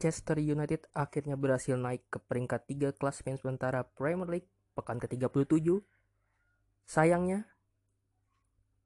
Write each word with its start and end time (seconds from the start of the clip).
Manchester 0.00 0.40
United 0.40 0.88
akhirnya 0.96 1.36
berhasil 1.36 1.76
naik 1.76 2.00
ke 2.08 2.16
peringkat 2.24 2.64
3 2.72 2.96
klasemen 2.96 3.36
sementara 3.36 3.84
Premier 3.84 4.32
League 4.32 4.48
pekan 4.72 4.96
ke-37. 4.96 5.60
Sayangnya, 6.88 7.44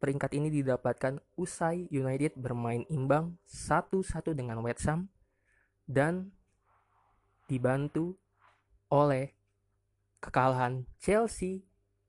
peringkat 0.02 0.34
ini 0.34 0.50
didapatkan 0.50 1.22
usai 1.38 1.86
United 1.94 2.34
bermain 2.34 2.82
imbang 2.90 3.38
1-1 3.46 4.34
dengan 4.34 4.58
West 4.66 4.90
Ham 4.90 5.06
dan 5.86 6.34
dibantu 7.46 8.18
oleh 8.90 9.38
kekalahan 10.18 10.82
Chelsea 10.98 11.62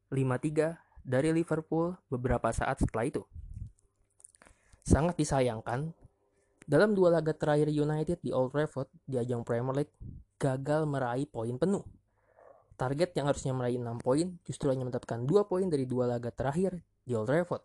5-3 0.09 0.81
dari 1.05 1.29
Liverpool 1.29 1.93
beberapa 2.09 2.49
saat 2.49 2.81
setelah 2.81 3.05
itu. 3.05 3.21
Sangat 4.81 5.13
disayangkan 5.13 5.93
dalam 6.65 6.97
dua 6.97 7.13
laga 7.13 7.31
terakhir 7.31 7.69
United 7.69 8.25
di 8.25 8.33
Old 8.33 8.49
Trafford 8.49 8.89
di 9.05 9.21
ajang 9.21 9.45
Premier 9.45 9.85
League 9.85 9.93
gagal 10.41 10.89
meraih 10.89 11.29
poin 11.29 11.53
penuh. 11.55 11.85
Target 12.75 13.15
yang 13.15 13.31
harusnya 13.31 13.55
meraih 13.55 13.79
6 13.79 14.03
poin 14.03 14.35
justru 14.43 14.67
hanya 14.67 14.83
mendapatkan 14.83 15.23
2 15.23 15.47
poin 15.47 15.63
dari 15.71 15.87
dua 15.87 16.11
laga 16.11 16.27
terakhir 16.27 16.75
di 17.07 17.15
Old 17.15 17.31
Trafford. 17.31 17.63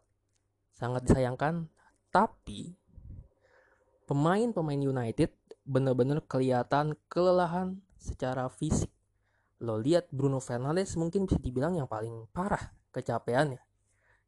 Sangat 0.71 1.03
disayangkan, 1.11 1.67
tapi 2.15 2.79
pemain-pemain 4.07 4.79
United 4.79 5.35
benar-benar 5.67 6.23
kelihatan 6.31 6.95
kelelahan 7.11 7.83
secara 7.99 8.47
fisik. 8.47 8.95
Lo 9.61 9.83
lihat 9.83 10.07
Bruno 10.15 10.39
Fernandes 10.39 10.95
mungkin 10.95 11.27
bisa 11.27 11.43
dibilang 11.43 11.75
yang 11.75 11.91
paling 11.91 12.31
parah 12.31 12.71
kecapeannya. 12.95 13.61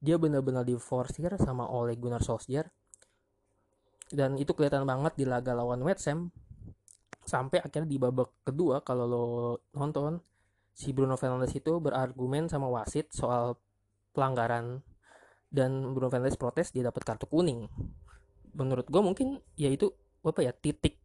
Dia 0.02 0.18
benar-benar 0.18 0.66
diforsir 0.66 1.30
sama 1.38 1.70
oleh 1.70 1.94
Gunnar 1.94 2.26
Solskjaer 2.26 2.66
dan 4.12 4.36
itu 4.36 4.52
kelihatan 4.52 4.84
banget 4.84 5.16
di 5.16 5.24
laga 5.24 5.56
lawan 5.56 5.80
West 5.82 6.04
Ham. 6.06 6.28
Sampai 7.24 7.64
akhirnya 7.64 7.88
di 7.88 7.96
babak 7.96 8.44
kedua 8.44 8.84
kalau 8.84 9.04
lo 9.08 9.24
nonton 9.72 10.20
si 10.76 10.92
Bruno 10.92 11.16
Fernandes 11.16 11.56
itu 11.56 11.80
berargumen 11.80 12.52
sama 12.52 12.68
wasit 12.68 13.08
soal 13.10 13.56
pelanggaran. 14.12 14.84
Dan 15.48 15.96
Bruno 15.96 16.12
Fernandes 16.12 16.36
protes 16.36 16.72
dia 16.76 16.84
dapat 16.84 17.02
kartu 17.08 17.24
kuning. 17.24 17.68
Menurut 18.52 18.84
gue 18.88 19.00
mungkin 19.00 19.40
ya 19.56 19.72
itu 19.72 19.88
apa 20.20 20.44
ya 20.44 20.52
titik. 20.52 21.00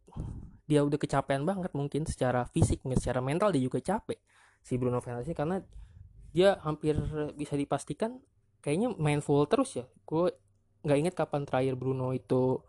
Dia 0.68 0.84
udah 0.84 1.00
kecapean 1.00 1.48
banget 1.48 1.72
mungkin 1.72 2.04
secara 2.04 2.44
fisik 2.44 2.84
secara 3.00 3.24
mental 3.24 3.48
dia 3.56 3.64
juga 3.64 3.80
capek 3.80 4.20
si 4.60 4.76
Bruno 4.76 5.00
Fernandes 5.00 5.32
karena 5.32 5.64
dia 6.36 6.60
hampir 6.60 6.92
bisa 7.40 7.56
dipastikan 7.56 8.20
kayaknya 8.60 8.92
main 9.00 9.24
full 9.24 9.48
terus 9.48 9.80
ya. 9.80 9.88
Gue 10.04 10.36
nggak 10.84 10.98
inget 11.00 11.14
kapan 11.16 11.48
terakhir 11.48 11.74
Bruno 11.80 12.12
itu 12.12 12.60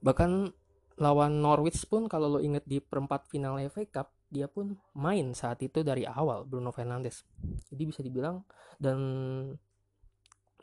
bahkan 0.00 0.52
lawan 0.96 1.44
Norwich 1.44 1.84
pun 1.88 2.08
kalau 2.08 2.38
lo 2.38 2.40
inget 2.40 2.64
di 2.64 2.80
perempat 2.80 3.28
final 3.28 3.60
FA 3.68 3.84
Cup 3.84 4.08
dia 4.26 4.50
pun 4.50 4.74
main 4.96 5.36
saat 5.36 5.62
itu 5.62 5.86
dari 5.86 6.02
awal 6.02 6.42
Bruno 6.48 6.74
Fernandes. 6.74 7.22
Jadi 7.70 7.82
bisa 7.86 8.00
dibilang 8.02 8.42
dan 8.80 8.98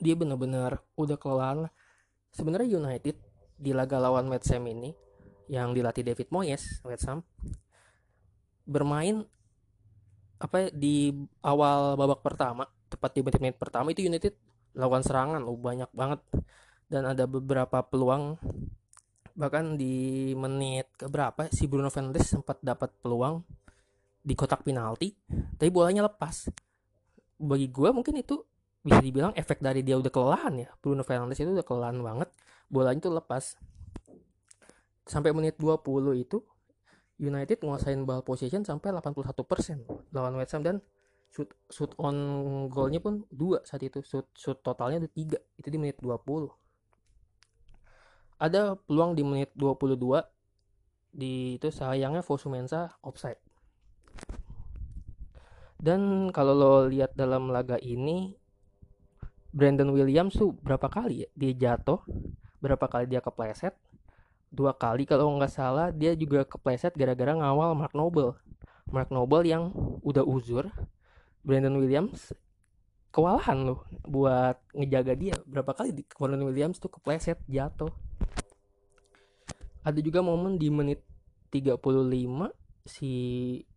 dia 0.02 0.18
benar-benar 0.18 0.81
udah 0.97 1.16
kelelahan 1.16 1.69
sebenarnya 2.34 2.81
United 2.81 3.16
di 3.56 3.72
laga 3.72 4.02
lawan 4.02 4.28
West 4.28 4.52
Ham 4.52 4.66
ini 4.68 4.91
yang 5.47 5.72
dilatih 5.72 6.02
David 6.02 6.34
Moyes 6.34 6.81
West 6.84 7.06
Ham 7.07 7.22
bermain 8.66 9.24
apa 10.41 10.74
di 10.74 11.13
awal 11.46 11.96
babak 11.96 12.19
pertama 12.19 12.68
tepat 12.91 13.16
di 13.16 13.22
menit-menit 13.24 13.57
pertama 13.57 13.90
itu 13.96 14.03
United 14.03 14.36
lakukan 14.78 15.06
serangan 15.06 15.41
lo 15.41 15.57
banyak 15.57 15.90
banget. 15.94 16.22
Dan 16.90 17.09
ada 17.09 17.25
beberapa 17.25 17.81
peluang 17.81 18.38
bahkan 19.33 19.73
di 19.73 20.31
menit 20.38 20.94
keberapa 20.94 21.49
si 21.49 21.66
Bruno 21.66 21.89
Fernandes 21.89 22.29
sempat 22.29 22.61
dapat 22.61 22.94
peluang 23.01 23.41
di 24.23 24.33
kotak 24.38 24.61
penalti 24.61 25.11
tapi 25.57 25.69
bolanya 25.73 26.05
lepas. 26.05 26.53
Bagi 27.41 27.67
gue 27.67 27.89
mungkin 27.91 28.16
itu 28.21 28.39
bisa 28.83 29.01
dibilang 29.01 29.33
efek 29.33 29.59
dari 29.59 29.81
dia 29.81 29.97
udah 29.97 30.13
kelelahan 30.13 30.53
ya. 30.61 30.69
Bruno 30.77 31.01
Fernandes 31.01 31.41
itu 31.41 31.49
udah 31.49 31.66
kelelahan 31.66 31.97
banget 31.99 32.29
bolanya 32.69 32.99
itu 33.01 33.11
lepas. 33.11 33.57
Sampai 35.03 35.35
menit 35.35 35.59
20 35.59 35.81
itu 36.15 36.39
United 37.19 37.61
nguasain 37.61 38.00
ball 38.05 38.23
position 38.23 38.63
sampai 38.63 38.94
81% 38.94 40.13
lawan 40.15 40.33
West 40.39 40.53
Ham 40.55 40.63
dan 40.63 40.77
shoot 41.33 41.50
shoot 41.67 41.91
on 41.97 42.15
goalnya 42.69 43.01
pun 43.01 43.25
dua 43.33 43.65
saat 43.65 43.81
itu. 43.81 44.05
Shoot 44.05 44.29
shoot 44.38 44.61
totalnya 44.61 45.01
ada 45.03 45.09
tiga 45.09 45.41
itu 45.57 45.67
di 45.73 45.81
menit 45.81 45.97
20 45.97 46.62
ada 48.44 48.76
peluang 48.76 49.16
di 49.16 49.24
menit 49.24 49.56
22 49.56 49.96
di 51.16 51.56
itu 51.56 51.72
sayangnya 51.72 52.20
Fosumensa 52.20 53.00
offside. 53.00 53.40
Dan 55.80 56.28
kalau 56.36 56.52
lo 56.52 56.74
lihat 56.92 57.16
dalam 57.16 57.48
laga 57.48 57.80
ini 57.80 58.36
Brandon 59.56 59.96
Williams 59.96 60.36
tuh 60.36 60.52
berapa 60.59 60.92
kali 60.92 61.24
ya 61.24 61.30
dia 61.40 61.52
jatuh, 61.56 62.04
berapa 62.59 62.84
kali 62.92 63.08
dia 63.08 63.24
kepleset, 63.24 63.76
dua 64.52 64.75
kali 64.75 65.08
kalau 65.08 65.31
nggak 65.40 65.52
salah 65.52 65.88
dia 65.96 66.12
juga 66.12 66.44
kepleset 66.44 66.92
gara-gara 67.00 67.31
ngawal 67.31 67.80
Mark 67.80 67.96
Noble. 67.96 68.36
Mark 68.92 69.08
Noble 69.08 69.48
yang 69.48 69.72
udah 70.04 70.28
uzur, 70.28 70.68
Brandon 71.48 71.80
Williams 71.80 72.36
kewalahan 73.14 73.62
loh 73.62 73.86
buat 74.10 74.58
ngejaga 74.74 75.14
dia 75.14 75.38
berapa 75.46 75.70
kali 75.78 75.94
Brandon 76.18 76.50
Williams 76.50 76.81
tuh 76.81 76.90
kepleset 76.90 77.38
jatuh 77.46 77.94
ada 79.83 79.99
juga 79.99 80.23
momen 80.23 80.55
di 80.55 80.71
menit 80.71 81.03
35 81.51 81.77
si 82.88 83.11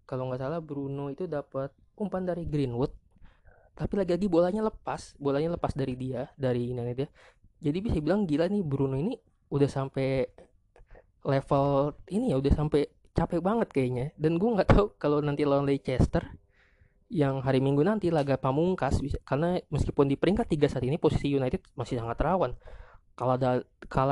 kalau 0.06 0.30
nggak 0.30 0.40
salah 0.40 0.62
Bruno 0.62 1.10
itu 1.10 1.26
dapat 1.26 1.74
umpan 1.98 2.22
dari 2.22 2.46
Greenwood. 2.46 2.94
Tapi 3.76 3.92
lagi-lagi 3.92 4.30
bolanya 4.30 4.64
lepas 4.64 5.18
bolanya 5.20 5.58
lepas 5.58 5.76
dari 5.76 5.98
dia 5.98 6.30
dari 6.38 6.72
ini 6.72 6.80
dia. 6.94 7.10
Jadi 7.60 7.78
bisa 7.82 7.98
bilang 8.00 8.24
gila 8.24 8.48
nih 8.48 8.62
Bruno 8.64 8.96
ini 8.96 9.18
udah 9.52 9.68
sampai 9.68 10.24
level 11.26 11.92
ini 12.08 12.32
ya 12.32 12.38
udah 12.38 12.52
sampai 12.54 12.86
capek 13.12 13.42
banget 13.42 13.68
kayaknya. 13.74 14.06
Dan 14.16 14.38
gue 14.40 14.48
nggak 14.48 14.68
tahu 14.72 14.86
kalau 14.96 15.20
nanti 15.20 15.44
lawan 15.44 15.66
Leicester 15.68 16.24
yang 17.06 17.38
hari 17.42 17.62
Minggu 17.62 17.86
nanti 17.86 18.10
laga 18.10 18.34
pamungkas 18.34 18.98
karena 19.22 19.62
meskipun 19.70 20.10
di 20.10 20.18
peringkat 20.18 20.50
tiga 20.50 20.66
saat 20.66 20.82
ini 20.82 20.98
posisi 20.98 21.30
United 21.30 21.62
masih 21.78 22.02
sangat 22.02 22.18
rawan 22.18 22.58
kalau 23.16 23.41
da 23.41 23.65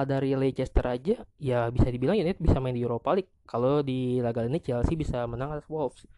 dari 0.08 0.32
Leicester 0.32 0.80
aja 0.88 1.20
ya 1.36 1.68
bisa 1.68 1.92
dibilang 1.92 2.16
United 2.16 2.40
bisa 2.40 2.56
main 2.56 2.72
di 2.72 2.80
Europa 2.80 3.12
League. 3.12 3.28
Kalau 3.44 3.84
di 3.84 4.16
laga 4.24 4.48
ini 4.48 4.64
Chelsea 4.64 4.96
bisa 4.96 5.28
menang 5.28 5.52
atas 5.52 5.68
Wolves. 5.68 6.08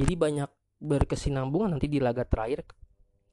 Jadi 0.00 0.16
banyak 0.16 0.48
berkesinambungan 0.80 1.76
nanti 1.76 1.92
di 1.92 2.00
laga 2.00 2.24
terakhir. 2.24 2.64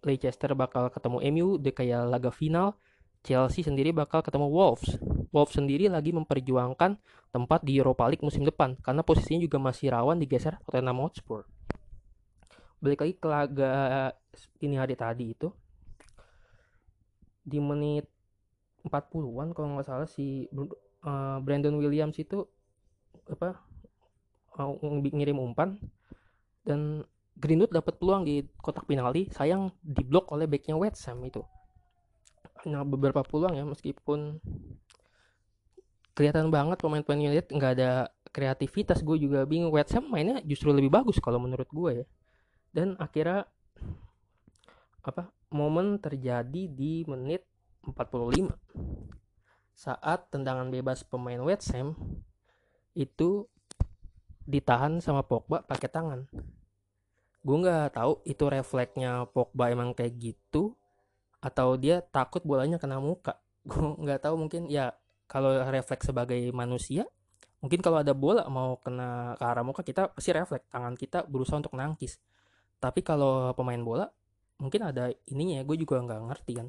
Leicester 0.04 0.52
bakal 0.52 0.92
ketemu 0.92 1.24
MU 1.32 1.48
di 1.56 1.72
kayak 1.72 2.12
laga 2.12 2.28
final. 2.28 2.76
Chelsea 3.24 3.64
sendiri 3.64 3.96
bakal 3.96 4.20
ketemu 4.20 4.52
Wolves. 4.52 5.00
Wolves 5.32 5.56
sendiri 5.56 5.88
lagi 5.88 6.12
memperjuangkan 6.12 7.00
tempat 7.32 7.64
di 7.64 7.80
Europa 7.80 8.04
League 8.12 8.24
musim 8.24 8.44
depan 8.44 8.76
karena 8.84 9.00
posisinya 9.00 9.40
juga 9.40 9.64
masih 9.64 9.96
rawan 9.96 10.20
digeser 10.20 10.60
Tottenham 10.68 11.00
Hotspur. 11.08 11.48
Balik 12.84 13.00
lagi 13.00 13.16
ke 13.16 13.28
laga 13.32 13.72
ini 14.60 14.76
hari 14.76 15.00
tadi 15.00 15.36
itu. 15.36 15.48
Di 17.44 17.64
menit 17.64 18.19
40-an 18.88 19.52
kalau 19.52 19.68
nggak 19.76 19.88
salah 19.88 20.08
si 20.08 20.48
uh, 20.54 21.38
Brandon 21.44 21.76
Williams 21.76 22.16
itu 22.20 22.48
apa 23.30 23.60
uh, 24.58 24.74
ngirim 24.90 25.38
umpan 25.40 25.78
dan 26.64 27.04
Greenwood 27.40 27.72
dapat 27.72 27.96
peluang 27.96 28.28
di 28.28 28.44
kotak 28.60 28.84
penalti 28.84 29.32
sayang 29.32 29.72
diblok 29.80 30.28
oleh 30.36 30.44
backnya 30.44 30.76
West 30.76 31.08
Ham 31.08 31.24
itu. 31.24 31.40
Nah 32.68 32.84
beberapa 32.84 33.24
peluang 33.24 33.56
ya 33.56 33.64
meskipun 33.64 34.44
kelihatan 36.12 36.52
banget 36.52 36.84
pemain-pemain 36.84 37.32
United 37.32 37.48
nggak 37.48 37.72
ada 37.80 38.12
kreativitas. 38.36 39.00
Gue 39.00 39.16
juga 39.24 39.48
bingung 39.48 39.72
West 39.72 39.96
Ham 39.96 40.12
mainnya 40.12 40.44
justru 40.44 40.76
lebih 40.76 40.92
bagus 40.92 41.16
kalau 41.24 41.40
menurut 41.40 41.72
gue 41.72 42.04
ya. 42.04 42.06
Dan 42.76 43.00
akhirnya 43.00 43.48
apa 45.00 45.32
momen 45.50 45.98
terjadi 46.04 46.68
di 46.68 47.08
menit 47.08 47.48
45 47.86 48.52
saat 49.80 50.28
tendangan 50.28 50.68
bebas 50.68 51.08
pemain 51.08 51.40
West 51.40 51.72
Ham 51.72 51.96
itu 52.98 53.48
ditahan 54.44 55.00
sama 55.00 55.24
Pogba 55.24 55.64
pakai 55.64 55.88
tangan. 55.88 56.28
Gue 57.40 57.58
nggak 57.64 57.96
tahu 57.96 58.20
itu 58.28 58.44
refleksnya 58.50 59.24
Pogba 59.32 59.72
emang 59.72 59.96
kayak 59.96 60.20
gitu 60.20 60.76
atau 61.40 61.80
dia 61.80 62.04
takut 62.04 62.44
bolanya 62.44 62.76
kena 62.76 63.00
muka. 63.00 63.40
Gue 63.70 63.96
nggak 64.04 64.28
tahu 64.28 64.36
mungkin 64.36 64.68
ya 64.68 64.92
kalau 65.30 65.64
refleks 65.70 66.10
sebagai 66.10 66.42
manusia 66.52 67.06
mungkin 67.60 67.84
kalau 67.84 68.00
ada 68.00 68.16
bola 68.16 68.48
mau 68.48 68.80
kena 68.80 69.36
ke 69.36 69.44
arah 69.44 69.64
muka 69.68 69.84
kita 69.84 70.10
pasti 70.16 70.32
refleks 70.32 70.68
tangan 70.72 70.96
kita 70.96 71.28
berusaha 71.28 71.60
untuk 71.60 71.76
nangkis 71.76 72.18
tapi 72.80 73.04
kalau 73.04 73.52
pemain 73.52 73.80
bola 73.84 74.08
mungkin 74.60 74.88
ada 74.88 75.12
ininya 75.28 75.64
gue 75.68 75.76
juga 75.76 76.00
nggak 76.00 76.22
ngerti 76.32 76.54
kan 76.56 76.68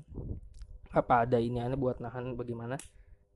apa 0.91 1.27
ada 1.27 1.39
ini 1.39 1.63
aneh 1.63 1.79
buat 1.79 2.03
nahan 2.03 2.35
bagaimana 2.35 2.75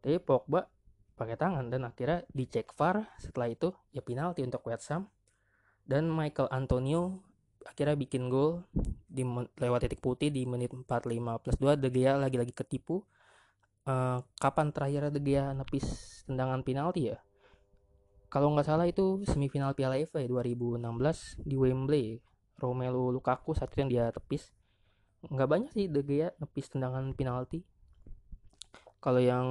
tapi 0.05 0.21
Pogba 0.21 0.69
pakai 1.17 1.39
tangan 1.39 1.71
dan 1.73 1.89
akhirnya 1.89 2.27
dicek 2.29 2.75
VAR 2.77 3.09
setelah 3.17 3.49
itu 3.49 3.73
ya 3.95 4.05
penalti 4.05 4.45
untuk 4.45 4.61
West 4.69 4.93
Ham. 4.93 5.09
Dan 5.81 6.13
Michael 6.13 6.53
Antonio 6.53 7.25
akhirnya 7.65 7.97
bikin 7.97 8.29
gol 8.29 8.69
di 9.09 9.25
lewat 9.57 9.89
titik 9.89 10.05
putih 10.05 10.29
di 10.29 10.45
menit 10.45 10.77
45 10.77 10.85
plus 11.41 11.57
2 11.57 11.81
De 11.81 11.89
Gea 11.89 12.21
lagi-lagi 12.21 12.53
ketipu. 12.53 13.01
Uh, 13.85 14.21
kapan 14.37 14.73
terakhir 14.77 15.09
De 15.09 15.21
Gea 15.25 15.57
nepis 15.57 15.85
tendangan 16.29 16.61
penalti 16.61 17.17
ya? 17.17 17.19
Kalau 18.29 18.53
nggak 18.53 18.67
salah 18.69 18.85
itu 18.85 19.25
semifinal 19.25 19.73
Piala 19.73 19.97
FA 20.05 20.21
2016 20.21 20.85
di 21.49 21.57
Wembley. 21.57 22.21
Romelu 22.61 23.09
Lukaku 23.09 23.57
saat 23.57 23.73
itu 23.73 23.83
yang 23.83 23.91
dia 23.91 24.05
tepis 24.13 24.53
nggak 25.31 25.49
banyak 25.49 25.71
sih 25.73 25.87
De 25.89 26.05
Gea 26.05 26.33
nepis 26.41 26.73
tendangan 26.73 27.13
penalti. 27.17 27.65
Kalau 29.01 29.21
yang 29.21 29.47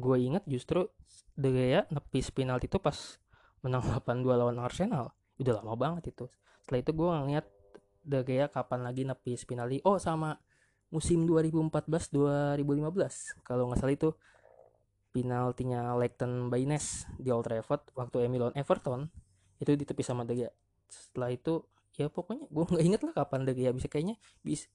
gue 0.00 0.16
ingat 0.20 0.44
justru 0.44 0.88
De 1.32 1.50
Gea 1.52 1.88
nepis 1.88 2.28
penalti 2.32 2.68
itu 2.68 2.80
pas 2.80 2.96
menang 3.64 3.84
8-2 4.04 4.24
lawan 4.36 4.60
Arsenal. 4.60 5.12
Udah 5.40 5.60
lama 5.60 5.76
banget 5.76 6.12
itu. 6.12 6.28
Setelah 6.64 6.80
itu 6.84 6.92
gue 6.92 7.08
ngeliat 7.08 7.46
De 8.00 8.20
Gea 8.24 8.48
kapan 8.48 8.80
lagi 8.84 9.04
nepis 9.04 9.44
penalti. 9.48 9.80
Oh 9.84 10.00
sama 10.00 10.36
musim 10.90 11.22
2014-2015 11.22 13.46
kalau 13.46 13.70
nggak 13.70 13.78
salah 13.78 13.94
itu 13.94 14.10
penaltinya 15.14 15.94
Leighton 15.94 16.50
Baines 16.50 17.06
di 17.14 17.30
Old 17.30 17.46
Trafford 17.46 17.94
waktu 17.94 18.26
Emi 18.26 18.42
lawan 18.42 18.58
Everton 18.58 19.06
itu 19.62 19.70
ditepis 19.74 20.10
sama 20.10 20.26
De 20.26 20.34
Gea. 20.34 20.50
Setelah 20.90 21.30
itu 21.30 21.62
ya 21.94 22.10
pokoknya 22.10 22.48
gue 22.48 22.64
nggak 22.64 22.84
inget 22.84 23.00
lah 23.06 23.14
kapan 23.22 23.46
De 23.46 23.52
Gea 23.54 23.70
bisa. 23.70 23.86
Kayaknya 23.86 24.18
bisa 24.42 24.66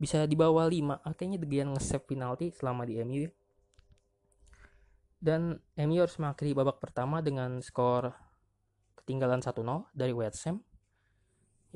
bisa 0.00 0.24
di 0.24 0.32
bawah 0.32 0.64
5 0.64 1.04
akhirnya 1.04 1.36
De 1.36 1.44
Gea 1.44 1.68
nge-save 1.68 2.08
penalti 2.08 2.48
selama 2.56 2.88
di 2.88 2.96
MU 3.04 3.28
dan 5.20 5.60
MU 5.76 6.00
harus 6.00 6.16
mengakhiri 6.16 6.56
babak 6.56 6.80
pertama 6.80 7.20
dengan 7.20 7.60
skor 7.60 8.16
ketinggalan 8.96 9.44
1-0 9.44 9.60
dari 9.92 10.16
West 10.16 10.48
Ham. 10.48 10.64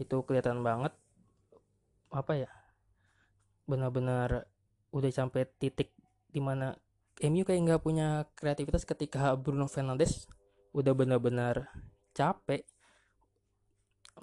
Itu 0.01 0.25
kelihatan 0.25 0.65
banget 0.65 0.97
apa 2.09 2.33
ya 2.41 2.51
benar-benar 3.69 4.49
udah 4.97 5.11
sampai 5.13 5.45
titik 5.61 5.93
di 6.33 6.41
mana 6.41 6.73
MU 7.21 7.45
kayak 7.45 7.61
nggak 7.69 7.83
punya 7.85 8.25
kreativitas 8.33 8.89
ketika 8.89 9.37
Bruno 9.37 9.69
Fernandes 9.69 10.25
udah 10.73 10.97
benar-benar 10.97 11.69
capek. 12.17 12.65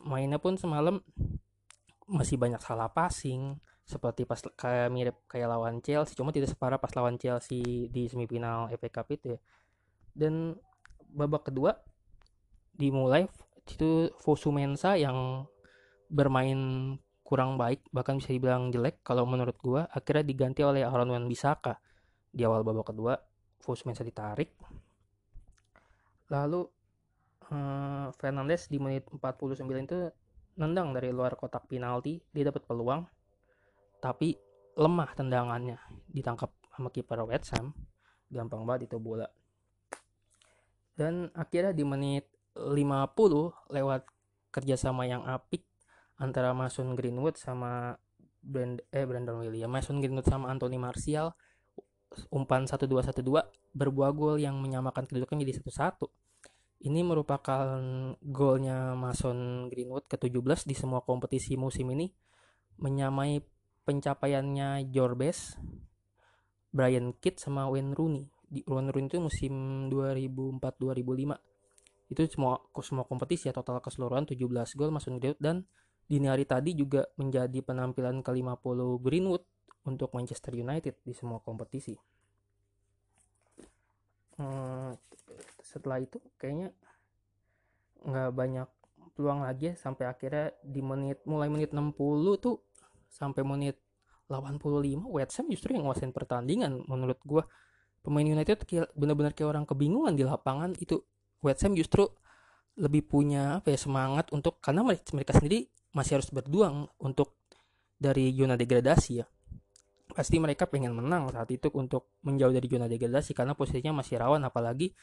Mainnya 0.02 0.42
pun 0.42 0.58
semalam 0.58 0.98
masih 2.10 2.42
banyak 2.42 2.60
salah 2.60 2.90
passing 2.90 3.62
seperti 3.86 4.24
pas 4.24 4.40
kayak 4.40 4.88
mirip 4.94 5.18
kayak 5.28 5.52
lawan 5.52 5.84
Chelsea 5.84 6.16
cuma 6.16 6.32
tidak 6.32 6.54
separah 6.54 6.80
pas 6.80 6.94
lawan 6.96 7.20
Chelsea 7.20 7.90
di 7.92 8.08
semifinal 8.08 8.72
FA 8.78 8.90
Cup 8.90 9.08
itu 9.12 9.36
ya. 9.36 9.40
Dan 10.12 10.56
babak 11.12 11.52
kedua 11.52 11.76
dimulai 12.76 13.28
itu 13.68 14.10
Fosu 14.20 14.52
Mensa 14.52 14.96
yang 14.96 15.46
bermain 16.12 16.60
kurang 17.24 17.56
baik 17.56 17.88
bahkan 17.96 18.20
bisa 18.20 18.36
dibilang 18.36 18.68
jelek 18.76 19.00
kalau 19.08 19.24
menurut 19.24 19.56
gua 19.64 19.88
akhirnya 19.88 20.28
diganti 20.28 20.68
oleh 20.68 20.84
Aaron 20.84 21.16
Wan 21.16 21.32
Bisaka 21.32 21.80
di 22.28 22.44
awal 22.44 22.64
babak 22.64 22.92
kedua 22.92 23.16
Fosu 23.60 23.88
Mensa 23.88 24.04
ditarik. 24.04 24.52
Lalu 26.32 26.64
eh, 27.52 28.08
Fernandes 28.16 28.68
di 28.72 28.80
menit 28.80 29.08
49 29.08 29.64
itu 29.64 30.00
nendang 30.60 30.92
dari 30.92 31.16
luar 31.16 31.40
kotak 31.40 31.68
penalti 31.72 32.20
dia 32.36 32.52
dapat 32.52 32.68
peluang 32.68 33.08
tapi 34.02 34.36
lemah 34.76 35.14
tendangannya. 35.14 35.78
Ditangkap 36.10 36.50
sama 36.74 36.90
kiper 36.90 37.22
West 37.30 37.54
Ham. 37.56 37.72
Gampang 38.28 38.66
banget 38.66 38.92
itu 38.92 38.98
bola. 38.98 39.30
Dan 40.98 41.30
akhirnya 41.38 41.72
di 41.72 41.86
menit 41.86 42.26
50 42.58 43.72
lewat 43.72 44.02
kerjasama 44.52 45.08
yang 45.08 45.24
apik 45.24 45.64
antara 46.20 46.52
Mason 46.52 46.94
Greenwood 46.94 47.40
sama 47.40 47.96
Brand 48.42 48.84
eh 48.92 49.06
Brandon 49.08 49.40
William 49.40 49.72
Mason 49.72 50.04
Greenwood 50.04 50.28
sama 50.28 50.52
Anthony 50.52 50.76
Martial 50.76 51.32
umpan 52.28 52.68
1-2-1-2 52.68 53.24
berbuah 53.72 54.12
gol 54.12 54.36
yang 54.36 54.60
menyamakan 54.60 55.08
kedudukan 55.08 55.40
jadi 55.40 55.64
1-1 55.64 56.12
ini 56.82 57.06
merupakan 57.06 57.80
golnya 58.20 58.98
Mason 58.98 59.70
Greenwood 59.72 60.10
ke-17 60.10 60.68
di 60.68 60.76
semua 60.76 61.06
kompetisi 61.06 61.56
musim 61.56 61.88
ini 61.94 62.10
menyamai 62.82 63.40
pencapaiannya 63.84 64.88
Jorbes, 64.94 65.58
Brian 66.72 67.12
Kidd 67.18 67.42
sama 67.42 67.68
Wayne 67.68 67.98
Rooney. 67.98 68.30
Di 68.48 68.64
Wayne 68.68 68.92
Rooney 68.92 69.10
itu 69.12 69.20
musim 69.20 69.54
2004-2005. 69.92 71.40
Itu 72.12 72.28
semua 72.28 72.60
semua 72.84 73.08
kompetisi 73.08 73.48
ya 73.48 73.56
total 73.56 73.80
keseluruhan 73.80 74.28
17 74.28 74.44
gol 74.76 74.92
masuk 74.92 75.16
Greenwood 75.16 75.40
dan 75.40 75.64
dini 76.12 76.28
hari 76.28 76.44
tadi 76.44 76.76
juga 76.76 77.08
menjadi 77.16 77.64
penampilan 77.64 78.20
ke-50 78.20 79.00
Greenwood 79.00 79.44
untuk 79.88 80.12
Manchester 80.12 80.60
United 80.60 81.00
di 81.08 81.16
semua 81.16 81.40
kompetisi. 81.40 81.96
Hmm, 84.36 84.92
setelah 85.64 86.04
itu 86.04 86.20
kayaknya 86.36 86.76
nggak 88.02 88.32
banyak 88.34 88.68
peluang 89.16 89.46
lagi 89.46 89.72
ya, 89.72 89.74
sampai 89.78 90.10
akhirnya 90.10 90.52
di 90.66 90.82
menit 90.82 91.22
mulai 91.24 91.48
menit 91.48 91.72
60 91.72 91.96
tuh 92.42 92.60
sampai 93.12 93.44
menit 93.44 93.76
85 94.32 95.12
West 95.12 95.36
Ham 95.38 95.48
justru 95.52 95.76
yang 95.76 95.84
nguasain 95.84 96.16
pertandingan 96.16 96.88
menurut 96.88 97.20
gue 97.28 97.44
pemain 98.02 98.24
United 98.24 98.64
benar-benar 98.96 99.36
kayak 99.36 99.50
orang 99.52 99.66
kebingungan 99.68 100.16
di 100.16 100.24
lapangan. 100.24 100.74
Itu 100.80 101.04
West 101.44 101.68
Ham 101.68 101.76
justru 101.76 102.08
lebih 102.80 103.06
punya 103.06 103.60
apa 103.60 103.76
ya 103.76 103.80
semangat 103.80 104.32
untuk 104.32 104.64
karena 104.64 104.82
mereka, 104.88 105.36
sendiri 105.36 105.68
masih 105.92 106.18
harus 106.18 106.32
berjuang 106.32 106.88
untuk 107.04 107.36
dari 108.00 108.32
zona 108.34 108.56
degradasi 108.56 109.12
ya. 109.22 109.28
Pasti 110.12 110.40
mereka 110.40 110.68
pengen 110.68 110.96
menang 110.96 111.28
saat 111.32 111.52
itu 111.52 111.68
untuk 111.76 112.16
menjauh 112.24 112.52
dari 112.52 112.68
zona 112.72 112.88
degradasi 112.88 113.36
karena 113.36 113.54
posisinya 113.54 114.02
masih 114.02 114.18
rawan. 114.18 114.42
Apalagi 114.48 114.96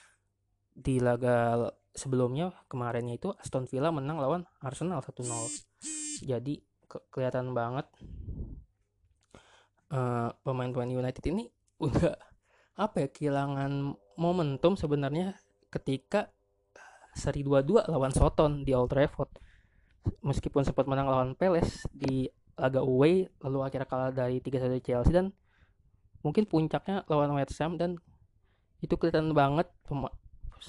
di 0.73 0.99
laga 0.99 1.69
sebelumnya 1.93 2.55
kemarinnya 2.71 3.19
itu 3.19 3.35
Aston 3.37 3.67
Villa 3.67 3.91
menang 3.91 4.23
lawan 4.23 4.43
Arsenal 4.63 5.03
1-0 5.03 5.27
jadi 6.23 6.63
ke 6.89 6.99
kelihatan 7.13 7.53
banget. 7.53 7.87
Uh, 9.89 10.33
pemain-pemain 10.45 10.89
United 10.89 11.25
ini 11.29 11.49
udah 11.85 12.17
apa 12.85 13.07
ya 13.07 13.09
kehilangan 13.09 13.97
momentum 14.19 14.77
sebenarnya 14.77 15.39
ketika 15.69 16.33
seri 17.15 17.45
2-2 17.45 17.89
lawan 17.89 18.13
Soton 18.13 18.65
di 18.65 18.73
Old 18.73 18.91
Trafford. 18.91 19.31
Meskipun 20.25 20.65
sempat 20.65 20.89
menang 20.89 21.09
lawan 21.11 21.37
Palace 21.37 21.85
di 21.93 22.29
laga 22.59 22.83
away 22.83 23.31
lalu 23.45 23.59
akhirnya 23.63 23.87
kalah 23.87 24.11
dari 24.11 24.43
3-1 24.43 24.83
Chelsea 24.83 25.15
dan 25.15 25.31
mungkin 26.27 26.49
puncaknya 26.49 27.07
lawan 27.07 27.39
West 27.39 27.55
Ham 27.63 27.79
dan 27.79 27.95
itu 28.83 28.95
kelihatan 28.99 29.31
banget 29.31 29.71
pema 29.87 30.11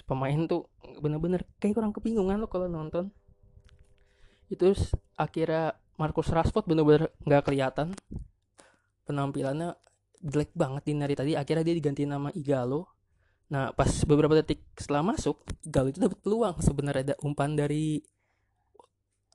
pemain 0.06 0.46
tuh 0.46 0.70
bener-bener 1.02 1.42
kayak 1.58 1.74
kurang 1.74 1.94
kebingungan 1.94 2.38
lo 2.38 2.48
kalau 2.50 2.70
nonton. 2.70 3.10
Itu 4.50 4.74
akhirnya 5.18 5.78
Marcus 6.00 6.32
Rashford 6.32 6.64
bener-bener 6.64 7.12
nggak 7.28 7.44
kelihatan. 7.44 7.92
Penampilannya 9.04 9.76
jelek 10.24 10.56
banget 10.56 10.88
di 10.88 10.92
hari 10.96 11.16
tadi. 11.20 11.32
Akhirnya 11.36 11.68
dia 11.68 11.76
diganti 11.76 12.08
nama 12.08 12.32
Igalo. 12.32 12.88
Nah 13.52 13.76
pas 13.76 13.92
beberapa 14.08 14.40
detik 14.40 14.64
setelah 14.80 15.04
masuk 15.04 15.44
Igalo 15.68 15.92
itu 15.92 16.00
dapat 16.00 16.20
peluang 16.24 16.56
sebenarnya. 16.64 17.12
Ada 17.12 17.16
umpan 17.20 17.60
dari 17.60 18.00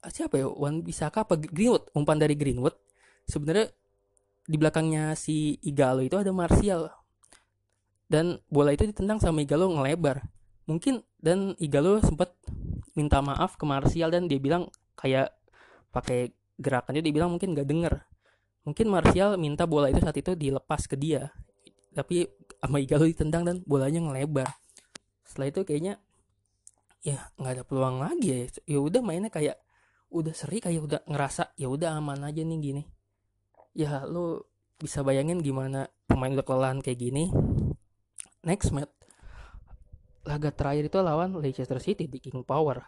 siapa 0.08 0.40
ya? 0.40 0.48
Wan 0.48 0.80
Bisaka 0.80 1.28
apa? 1.28 1.36
Greenwood. 1.36 1.92
Umpan 1.92 2.16
dari 2.16 2.32
Greenwood. 2.32 2.72
Sebenarnya 3.28 3.68
di 4.48 4.56
belakangnya 4.56 5.12
si 5.20 5.60
Igalo 5.60 6.00
itu 6.00 6.16
ada 6.16 6.32
Martial. 6.32 6.88
Dan 8.08 8.40
bola 8.48 8.72
itu 8.72 8.88
ditendang 8.88 9.20
sama 9.20 9.44
Igalo 9.44 9.68
ngelebar. 9.68 10.24
Mungkin 10.64 11.04
dan 11.20 11.52
Igalo 11.60 12.00
sempat 12.00 12.32
minta 12.96 13.20
maaf 13.20 13.60
ke 13.60 13.68
Martial 13.68 14.08
dan 14.08 14.32
dia 14.32 14.40
bilang 14.40 14.72
kayak 14.96 15.28
pakai 15.92 16.32
gerakannya 16.58 17.02
dibilang 17.02 17.34
mungkin 17.34 17.54
gak 17.54 17.68
denger. 17.68 17.94
Mungkin 18.64 18.86
Martial 18.88 19.36
minta 19.36 19.68
bola 19.68 19.92
itu 19.92 20.00
saat 20.00 20.16
itu 20.16 20.32
dilepas 20.32 20.88
ke 20.88 20.96
dia. 20.96 21.28
Tapi 21.92 22.26
sama 22.58 22.80
Igalo 22.80 23.04
ditendang 23.04 23.44
dan 23.44 23.56
bolanya 23.68 24.00
ngelebar. 24.00 24.48
Setelah 25.22 25.52
itu 25.52 25.60
kayaknya 25.68 26.00
ya 27.04 27.28
nggak 27.36 27.52
ada 27.60 27.64
peluang 27.68 28.00
lagi 28.00 28.26
ya. 28.32 28.38
Ya 28.64 28.78
udah 28.80 29.04
mainnya 29.04 29.28
kayak 29.28 29.60
udah 30.08 30.32
seri 30.32 30.64
kayak 30.64 30.80
udah 30.80 31.00
ngerasa 31.04 31.52
ya 31.60 31.68
udah 31.68 32.00
aman 32.00 32.24
aja 32.24 32.40
nih 32.40 32.58
gini. 32.58 32.82
Ya 33.76 34.08
lo 34.08 34.48
bisa 34.80 35.04
bayangin 35.04 35.44
gimana 35.44 35.92
pemain 36.08 36.32
udah 36.32 36.46
kelelahan 36.46 36.80
kayak 36.80 36.98
gini. 36.98 37.28
Next 38.42 38.72
match 38.72 38.92
laga 40.24 40.48
terakhir 40.56 40.88
itu 40.88 40.98
lawan 41.04 41.36
Leicester 41.36 41.76
City 41.84 42.08
di 42.08 42.18
King 42.18 42.48
Power. 42.48 42.80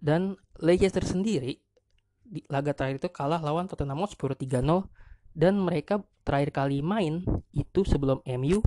Dan 0.00 0.36
Leicester 0.60 1.04
sendiri 1.04 1.63
di 2.24 2.40
laga 2.48 2.72
terakhir 2.72 3.04
itu 3.04 3.10
kalah 3.12 3.38
lawan 3.38 3.68
Tottenham 3.68 4.00
Hotspur 4.00 4.32
3-0 4.32 4.64
dan 5.36 5.60
mereka 5.60 6.00
terakhir 6.24 6.50
kali 6.50 6.80
main 6.80 7.22
itu 7.52 7.84
sebelum 7.84 8.24
MU 8.24 8.64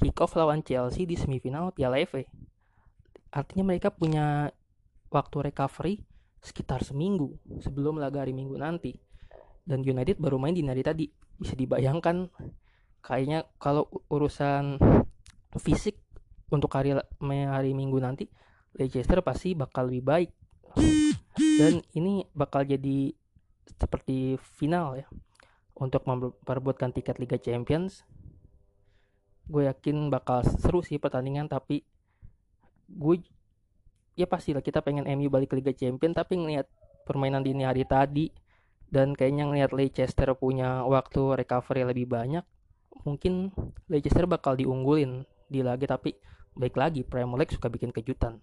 kick 0.00 0.18
off 0.18 0.34
lawan 0.34 0.64
Chelsea 0.64 1.06
di 1.06 1.14
semifinal 1.14 1.70
Piala 1.70 2.00
FA. 2.08 2.24
Artinya 3.34 3.64
mereka 3.66 3.90
punya 3.94 4.50
waktu 5.10 5.36
recovery 5.50 6.02
sekitar 6.42 6.82
seminggu 6.82 7.38
sebelum 7.62 7.98
laga 7.98 8.22
hari 8.22 8.34
Minggu 8.34 8.58
nanti. 8.58 8.94
Dan 9.64 9.80
United 9.80 10.20
baru 10.20 10.36
main 10.36 10.52
di 10.52 10.60
hari 10.64 10.84
tadi. 10.84 11.08
Bisa 11.34 11.56
dibayangkan 11.56 12.30
kayaknya 13.02 13.48
kalau 13.58 13.90
urusan 14.12 14.78
fisik 15.58 15.98
untuk 16.50 16.70
hari 16.74 16.94
hari 17.22 17.72
Minggu 17.74 17.98
nanti 17.98 18.30
Leicester 18.74 19.22
pasti 19.22 19.54
bakal 19.54 19.90
lebih 19.90 20.02
baik. 20.02 20.30
Dan 21.54 21.84
ini 21.94 22.26
bakal 22.34 22.66
jadi 22.66 23.14
seperti 23.78 24.36
final 24.58 24.98
ya. 24.98 25.06
Untuk 25.74 26.06
memperebutkan 26.06 26.94
tiket 26.94 27.18
Liga 27.18 27.38
Champions 27.38 28.06
gue 29.44 29.68
yakin 29.68 30.08
bakal 30.08 30.40
seru 30.44 30.80
sih 30.80 30.96
pertandingan 30.96 31.44
tapi 31.52 31.84
gue 32.88 33.16
ya 34.16 34.24
pasti 34.24 34.56
lah 34.56 34.64
kita 34.64 34.80
pengen 34.80 35.04
MU 35.18 35.28
balik 35.28 35.52
ke 35.52 35.56
Liga 35.60 35.74
Champions 35.76 36.16
tapi 36.16 36.40
ngelihat 36.40 36.66
permainan 37.04 37.44
dini 37.44 37.68
hari 37.68 37.84
tadi 37.84 38.32
dan 38.88 39.12
kayaknya 39.12 39.44
ngelihat 39.50 39.76
Leicester 39.76 40.32
punya 40.38 40.86
waktu 40.88 41.44
recovery 41.44 41.84
lebih 41.84 42.08
banyak 42.08 42.44
mungkin 43.04 43.52
Leicester 43.90 44.24
bakal 44.24 44.56
diunggulin 44.56 45.28
di 45.50 45.60
lagi 45.60 45.84
tapi 45.84 46.16
baik 46.56 46.78
lagi 46.78 47.02
Premier 47.04 47.44
League 47.44 47.52
suka 47.52 47.66
bikin 47.66 47.90
kejutan. 47.90 48.38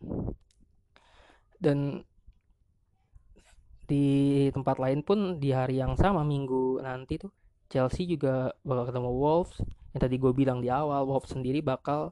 Dan 1.57 2.03
di 3.85 4.47
tempat 4.53 4.79
lain 4.79 5.03
pun 5.03 5.41
di 5.41 5.51
hari 5.51 5.81
yang 5.81 5.97
sama 5.99 6.23
minggu 6.23 6.79
nanti 6.81 7.19
tuh 7.19 7.31
Chelsea 7.71 8.03
juga 8.03 8.51
bakal 8.67 8.91
ketemu 8.91 9.11
Wolves. 9.15 9.55
Yang 9.95 10.01
tadi 10.03 10.15
gue 10.19 10.31
bilang 10.35 10.59
di 10.59 10.67
awal 10.67 11.07
Wolves 11.07 11.31
sendiri 11.31 11.63
bakal 11.63 12.11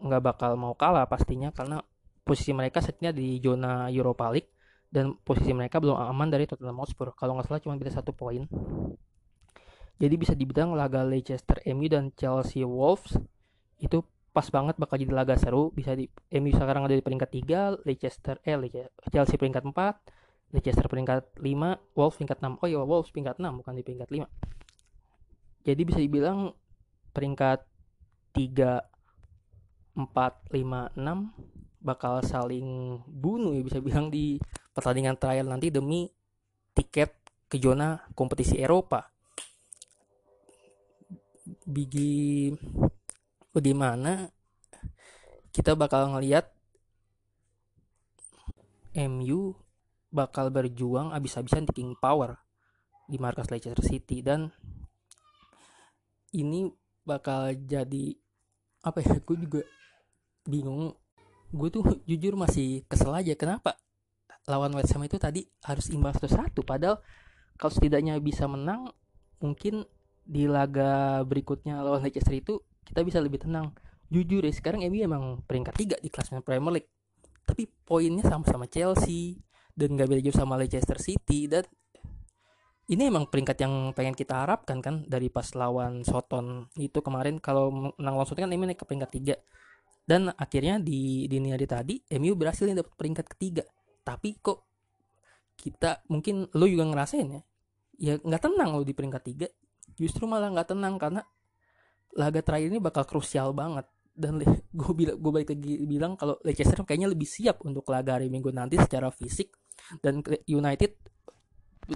nggak 0.00 0.22
bakal 0.24 0.56
mau 0.56 0.76
kalah 0.76 1.08
pastinya 1.08 1.52
karena 1.52 1.80
posisi 2.24 2.52
mereka 2.52 2.84
setnya 2.84 3.12
di 3.12 3.40
zona 3.40 3.88
Europa 3.88 4.28
League 4.28 4.52
dan 4.92 5.16
posisi 5.24 5.52
mereka 5.56 5.80
belum 5.80 5.96
aman 5.96 6.28
dari 6.28 6.44
Tottenham 6.44 6.84
Hotspur. 6.84 7.16
Kalau 7.16 7.36
nggak 7.36 7.48
salah 7.48 7.60
cuma 7.64 7.80
beda 7.80 7.92
satu 7.96 8.12
poin. 8.12 8.44
Jadi 10.00 10.14
bisa 10.16 10.32
dibilang 10.32 10.72
laga 10.72 11.04
Leicester 11.04 11.60
MU 11.72 11.88
dan 11.88 12.12
Chelsea 12.16 12.64
Wolves 12.64 13.16
itu 13.80 14.00
pas 14.30 14.46
banget 14.48 14.76
bakal 14.76 14.96
jadi 15.00 15.12
laga 15.12 15.36
seru. 15.36 15.72
Bisa 15.72 15.96
di 15.96 16.08
MU 16.36 16.52
sekarang 16.52 16.88
ada 16.88 16.96
di 16.96 17.04
peringkat 17.04 17.30
3 17.32 17.84
Leicester 17.88 18.36
eh 18.44 18.56
Chelsea 19.08 19.36
peringkat 19.36 19.64
4 19.64 20.19
Leicester 20.50 20.86
peringkat 20.90 21.38
5, 21.38 21.94
Wolves 21.94 22.16
peringkat 22.18 22.38
6. 22.42 22.58
Oh 22.58 22.68
iya, 22.68 22.82
Wolves 22.82 23.10
peringkat 23.14 23.38
6 23.38 23.58
bukan 23.62 23.72
di 23.78 23.82
peringkat 23.86 24.10
5. 24.10 24.26
Jadi 25.62 25.82
bisa 25.86 25.98
dibilang 26.02 26.50
peringkat 27.14 27.62
3 28.34 28.82
4 29.94 30.06
5 30.10 30.98
6 30.98 31.80
bakal 31.80 32.20
saling 32.20 33.00
bunuh 33.08 33.56
ya 33.56 33.64
bisa 33.64 33.80
bilang 33.80 34.12
di 34.12 34.36
pertandingan 34.76 35.16
trial 35.16 35.48
nanti 35.48 35.72
demi 35.72 36.06
tiket 36.76 37.16
ke 37.50 37.56
zona 37.58 37.98
kompetisi 38.12 38.60
Eropa. 38.60 39.08
Bigi 41.66 42.52
di 43.50 43.74
mana 43.74 44.30
kita 45.50 45.74
bakal 45.74 46.14
ngelihat 46.14 46.46
MU 48.94 49.69
bakal 50.10 50.50
berjuang 50.50 51.14
abis-abisan 51.14 51.70
di 51.70 51.72
King 51.72 51.94
Power 51.96 52.34
di 53.06 53.16
markas 53.16 53.50
Leicester 53.50 53.82
City. 53.82 54.22
Dan 54.22 54.50
ini 56.34 56.70
bakal 57.06 57.54
jadi 57.54 58.14
apa 58.86 58.98
ya 59.02 59.18
gue 59.18 59.36
juga 59.38 59.62
bingung. 60.46 60.94
Gue 61.50 61.70
tuh 61.70 61.82
jujur 62.06 62.38
masih 62.38 62.86
kesel 62.86 63.10
aja 63.10 63.34
kenapa 63.34 63.74
lawan 64.46 64.70
West 64.78 64.94
Ham 64.94 65.02
itu 65.02 65.18
tadi 65.18 65.42
harus 65.66 65.90
imbang 65.90 66.14
satu-satu? 66.14 66.62
Padahal 66.62 67.02
kalau 67.58 67.72
setidaknya 67.74 68.18
bisa 68.22 68.46
menang 68.46 68.94
mungkin 69.42 69.82
di 70.22 70.46
laga 70.46 71.22
berikutnya 71.26 71.82
lawan 71.82 72.06
Leicester 72.06 72.34
itu 72.34 72.62
kita 72.86 73.02
bisa 73.02 73.18
lebih 73.18 73.42
tenang. 73.42 73.74
Jujur 74.10 74.42
ya 74.42 74.50
sekarang 74.54 74.82
MU 74.90 75.02
emang 75.02 75.22
peringkat 75.46 75.74
tiga 75.74 75.96
di 75.98 76.10
kelasnya 76.10 76.42
Premier 76.42 76.82
League. 76.82 76.90
Tapi 77.46 77.66
poinnya 77.66 78.22
sama-sama 78.26 78.70
Chelsea 78.70 79.38
dan 79.74 79.98
gak 79.98 80.08
beda 80.10 80.20
jauh 80.24 80.36
sama 80.36 80.58
Leicester 80.58 80.98
City 80.98 81.46
dan 81.50 81.64
ini 82.90 83.06
emang 83.06 83.30
peringkat 83.30 83.54
yang 83.62 83.94
pengen 83.94 84.18
kita 84.18 84.42
harapkan 84.42 84.82
kan 84.82 85.06
dari 85.06 85.30
pas 85.30 85.46
lawan 85.54 86.02
Soton 86.02 86.66
itu 86.74 86.98
kemarin. 86.98 87.38
Kalau 87.38 87.70
menang 87.70 88.18
lawan 88.18 88.26
Soton 88.26 88.42
kan 88.42 88.50
MU 88.50 88.66
naik 88.66 88.82
ke 88.82 88.86
peringkat 88.86 89.10
tiga. 89.14 89.36
Dan 90.02 90.26
akhirnya 90.34 90.82
di 90.82 91.30
dini 91.30 91.54
hari 91.54 91.70
tadi 91.70 92.02
MU 92.18 92.34
berhasil 92.34 92.66
nih 92.66 92.82
dapat 92.82 92.90
peringkat 92.98 93.26
ketiga. 93.30 93.62
Tapi 94.02 94.42
kok 94.42 94.66
kita 95.54 96.02
mungkin 96.10 96.50
lo 96.50 96.66
juga 96.66 96.88
ngerasain 96.90 97.28
ya 97.30 97.40
ya 98.00 98.14
nggak 98.16 98.42
tenang 98.42 98.74
lo 98.74 98.82
di 98.82 98.90
peringkat 98.90 99.22
tiga. 99.22 99.46
Justru 99.94 100.26
malah 100.26 100.50
nggak 100.50 100.74
tenang 100.74 100.98
karena 100.98 101.22
laga 102.18 102.42
terakhir 102.42 102.74
ini 102.74 102.82
bakal 102.82 103.06
krusial 103.06 103.54
banget 103.54 103.86
dan 104.20 104.44
gue 104.80 104.92
bilang 104.92 105.16
gue 105.16 105.30
balik 105.32 105.48
lagi 105.56 105.80
bilang 105.88 106.12
kalau 106.20 106.36
Leicester 106.44 106.84
kayaknya 106.84 107.08
lebih 107.08 107.24
siap 107.24 107.64
untuk 107.64 107.88
laga 107.88 108.20
hari 108.20 108.28
Minggu 108.28 108.52
nanti 108.52 108.76
secara 108.76 109.08
fisik 109.08 109.56
dan 110.04 110.20
United 110.44 110.92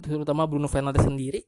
terutama 0.01 0.49
Bruno 0.49 0.67
Fernandes 0.67 1.05
sendiri 1.05 1.45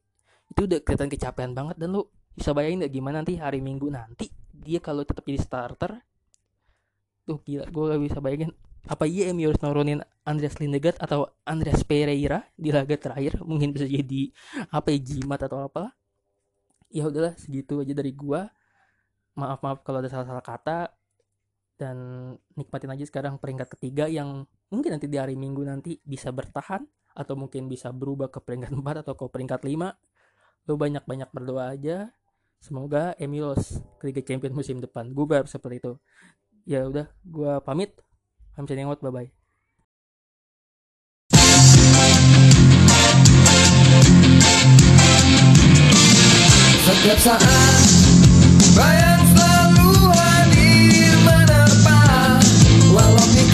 itu 0.47 0.61
udah 0.69 0.79
kelihatan 0.85 1.11
kecapean 1.11 1.53
banget. 1.57 1.77
Dan 1.81 1.99
lu 1.99 2.07
bisa 2.37 2.53
bayangin 2.53 2.87
gak 2.87 2.93
gimana 2.93 3.25
nanti 3.25 3.35
hari 3.41 3.65
Minggu 3.65 3.89
nanti 3.89 4.29
dia 4.53 4.79
kalau 4.79 5.03
tetap 5.09 5.25
jadi 5.25 5.41
starter 5.41 5.97
tuh 7.27 7.41
gila 7.43 7.65
gue 7.67 7.85
gak 7.91 8.03
bisa 8.07 8.19
bayangin 8.21 8.53
apa 8.87 9.03
iya 9.09 9.35
MU 9.35 9.51
harus 9.51 9.59
nurunin 9.65 9.99
Andreas 10.23 10.63
Lindegaard 10.63 11.01
atau 11.03 11.27
Andreas 11.43 11.83
Pereira 11.83 12.47
di 12.55 12.71
laga 12.71 12.95
terakhir 12.95 13.43
mungkin 13.43 13.75
bisa 13.75 13.89
jadi 13.89 14.31
apa 14.71 14.95
ya 14.95 14.99
jimat 15.03 15.43
atau 15.43 15.67
apalah. 15.67 15.91
Ya 16.87 17.11
udahlah 17.11 17.35
segitu 17.35 17.83
aja 17.83 17.91
dari 17.99 18.15
gua 18.15 18.47
maaf 19.37 19.61
maaf 19.61 19.85
kalau 19.85 20.01
ada 20.01 20.09
salah-salah 20.09 20.43
kata 20.43 20.91
dan 21.77 21.97
nikmatin 22.57 22.89
aja 22.89 23.05
sekarang 23.05 23.37
peringkat 23.37 23.69
ketiga 23.77 24.09
yang 24.09 24.49
mungkin 24.73 24.97
nanti 24.97 25.13
di 25.13 25.21
hari 25.21 25.37
minggu 25.37 25.61
nanti 25.61 26.01
bisa 26.01 26.33
bertahan 26.33 26.83
atau 27.13 27.37
mungkin 27.37 27.69
bisa 27.69 27.93
berubah 27.93 28.33
ke 28.33 28.41
peringkat 28.41 28.73
4 28.81 29.05
atau 29.05 29.13
ke 29.13 29.25
peringkat 29.29 29.61
5 29.65 29.93
lo 30.67 30.75
banyak-banyak 30.75 31.31
berdoa 31.31 31.71
aja. 31.73 32.11
Semoga 32.59 33.15
MU 33.23 33.55
ke 34.01 34.11
Liga 34.11 34.23
Champions 34.25 34.57
musim 34.57 34.83
depan 34.83 35.15
gue 35.15 35.25
berharap 35.29 35.47
seperti 35.47 35.79
itu. 35.79 35.93
Ya 36.67 36.83
udah 36.89 37.07
gue 37.23 37.53
pamit. 37.63 37.95
I'm 38.59 38.67
signing 38.67 38.91
out. 38.91 38.99
Bye 38.99 39.13
bye 39.13 39.31
Setiap 46.87 47.19
saat 47.19 47.43
bayang 48.75 49.16
Well, 52.97 53.46